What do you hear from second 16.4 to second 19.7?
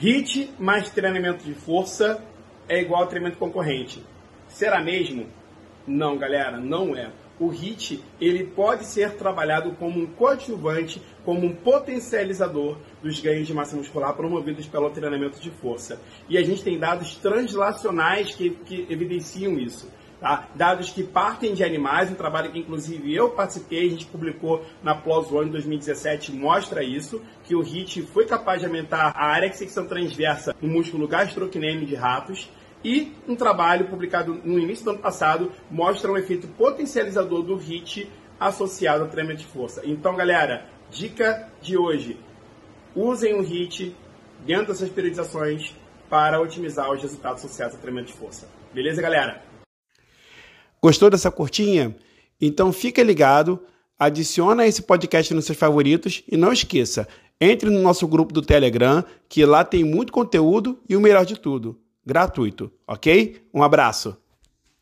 gente tem dados translacionais que, que evidenciam